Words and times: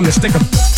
From 0.00 0.06
the 0.06 0.12
stick 0.12 0.69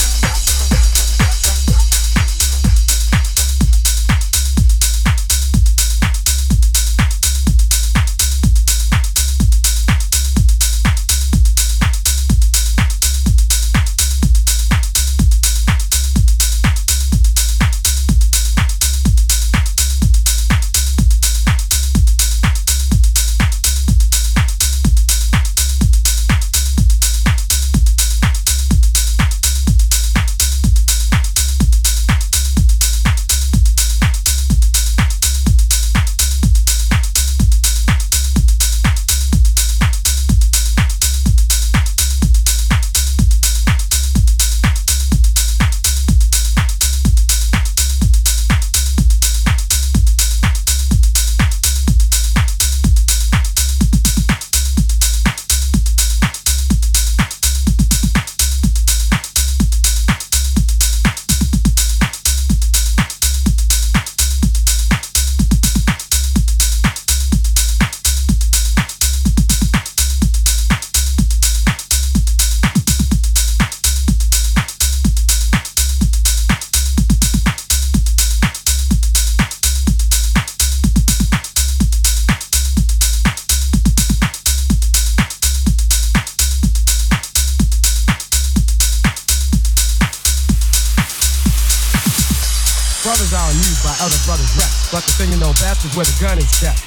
is 95.92 95.96
where 95.96 96.08
the 96.08 96.16
gun 96.24 96.38
is 96.40 96.48
kept. 96.56 96.80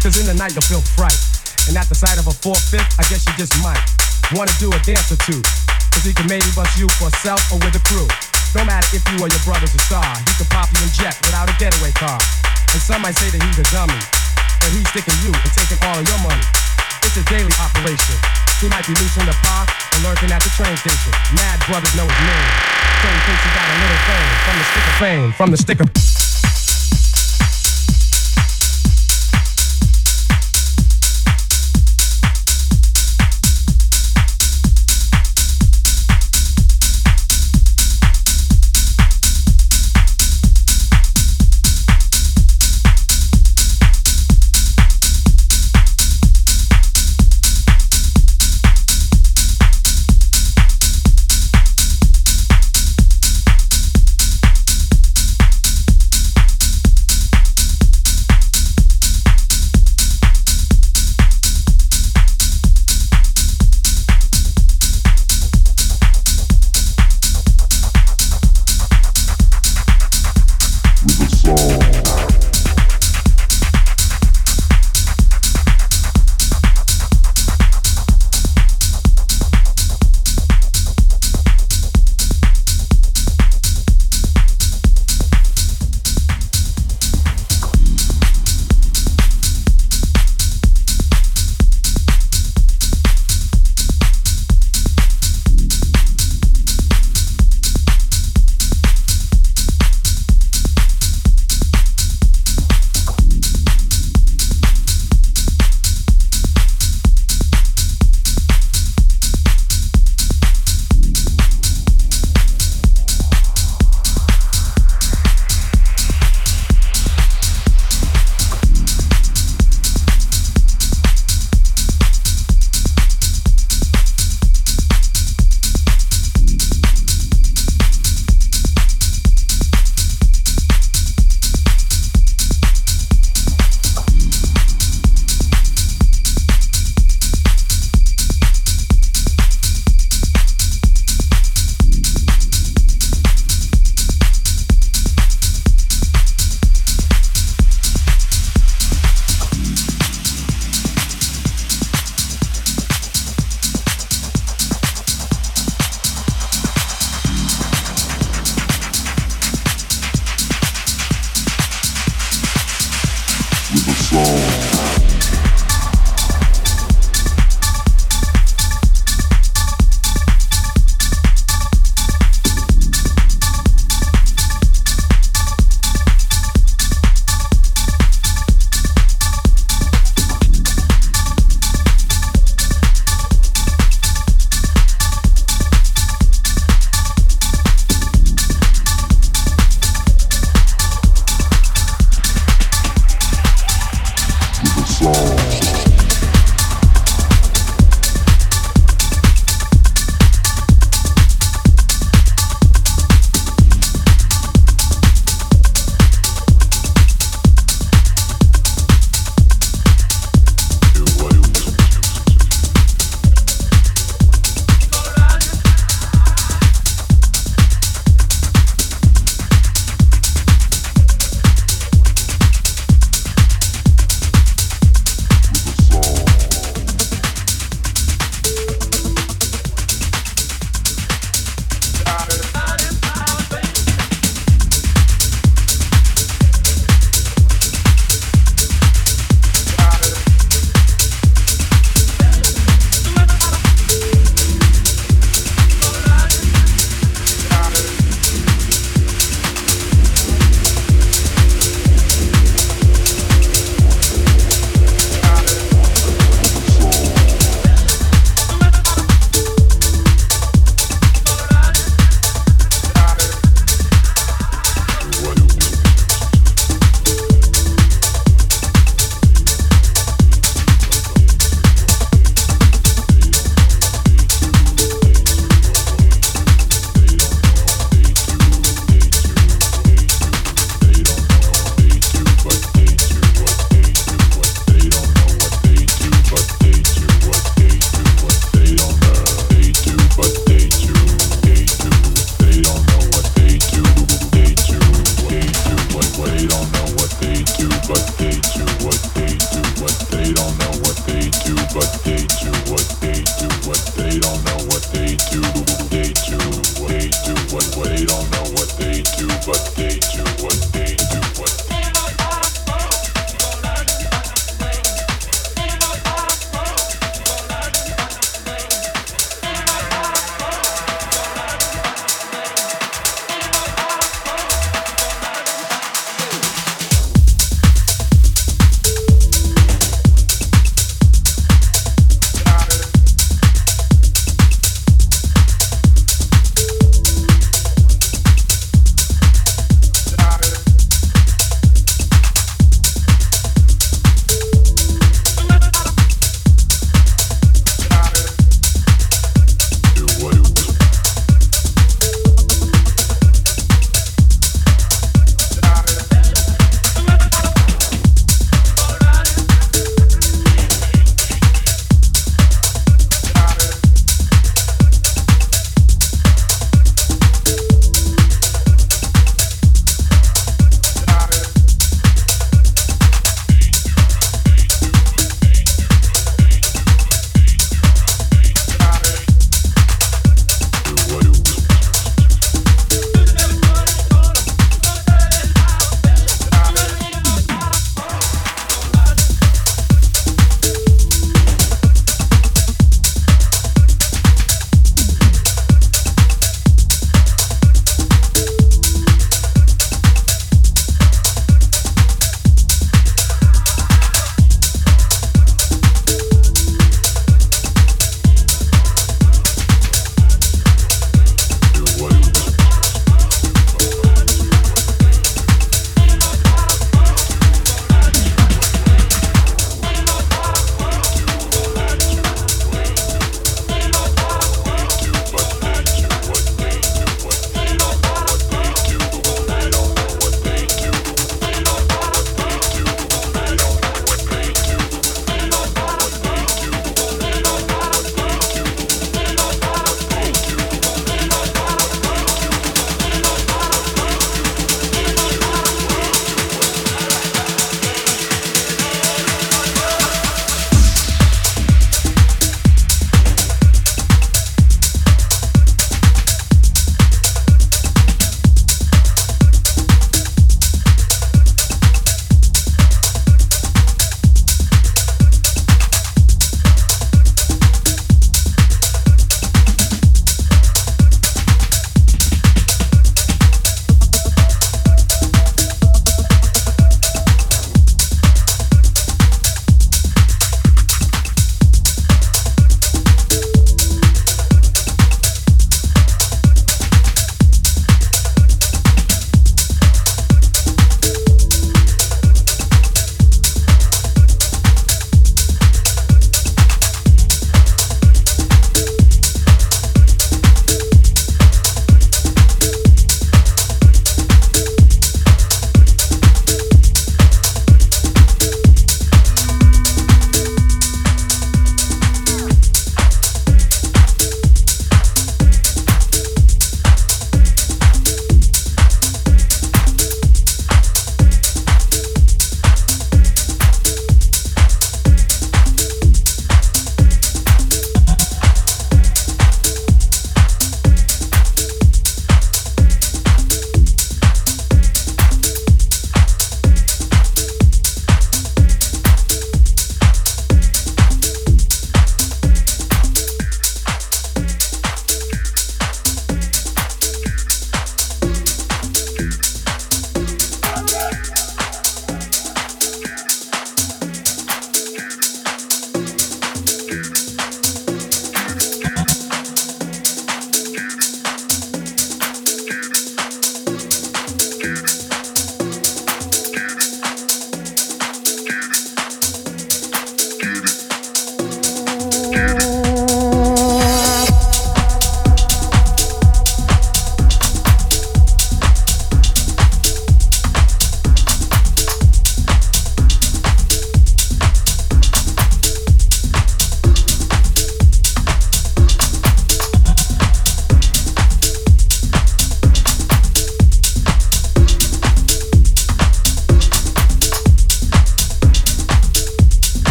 Cause 0.00 0.16
in 0.16 0.24
the 0.24 0.32
night 0.32 0.56
you'll 0.56 0.64
feel 0.64 0.80
fright. 0.96 1.16
And 1.68 1.76
at 1.76 1.92
the 1.92 1.98
sight 1.98 2.16
of 2.16 2.24
a 2.24 2.32
four-fifth, 2.32 2.96
I 2.96 3.04
guess 3.12 3.26
you 3.28 3.34
just 3.36 3.52
might 3.60 3.80
wanna 4.32 4.52
do 4.56 4.72
a 4.72 4.80
dance 4.80 5.12
or 5.12 5.20
two. 5.28 5.40
Cause 5.92 6.04
he 6.04 6.16
can 6.16 6.24
maybe 6.24 6.48
bust 6.56 6.72
you 6.80 6.88
for 6.96 7.12
self 7.20 7.42
or 7.52 7.60
with 7.60 7.76
a 7.76 7.82
crew. 7.84 8.08
No 8.56 8.64
matter 8.64 8.88
if 8.96 9.04
you 9.12 9.20
or 9.20 9.28
your 9.28 9.42
brother's 9.44 9.74
a 9.76 9.82
star, 9.84 10.08
he 10.24 10.32
can 10.40 10.48
pop 10.48 10.72
you 10.72 10.80
in 10.80 10.90
jet 10.96 11.12
without 11.28 11.52
a 11.52 11.54
getaway 11.60 11.92
car. 12.00 12.16
And 12.72 12.80
some 12.80 13.04
might 13.04 13.18
say 13.20 13.28
that 13.28 13.40
he's 13.44 13.60
a 13.60 13.66
dummy, 13.68 14.00
but 14.64 14.70
he's 14.72 14.88
sticking 14.88 15.18
you 15.20 15.32
and 15.36 15.50
taking 15.52 15.76
all 15.84 16.00
of 16.00 16.06
your 16.08 16.20
money. 16.24 16.46
It's 17.04 17.18
a 17.20 17.24
daily 17.28 17.52
operation. 17.60 18.16
He 18.64 18.72
might 18.72 18.88
be 18.88 18.96
loose 18.96 19.20
the 19.20 19.36
park 19.44 19.68
or 19.68 20.08
lurking 20.08 20.32
at 20.32 20.40
the 20.40 20.52
train 20.56 20.72
station. 20.80 21.12
Mad 21.36 21.60
brothers 21.68 21.92
know 21.92 22.08
his 22.08 22.22
name. 22.24 22.50
So 23.04 23.06
he 23.12 23.20
thinks 23.20 23.42
he 23.44 23.50
got 23.52 23.68
a 23.68 23.76
little 23.84 24.00
fame 24.08 24.32
from 24.48 24.56
the 24.56 24.64
stick 24.64 24.86
of 24.86 24.96
fame, 24.96 25.28
from 25.36 25.50
the 25.52 25.60
stick 25.60 25.80